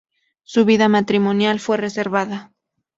[0.41, 2.53] Su vida matrimonial fue reservada.